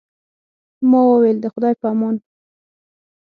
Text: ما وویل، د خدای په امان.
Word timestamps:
ما 0.89 0.99
وویل، 1.09 1.37
د 1.41 1.45
خدای 1.53 1.73
په 1.81 1.85
امان. 1.93 2.15